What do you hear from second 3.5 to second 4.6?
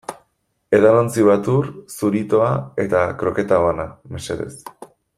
bana, mesedez.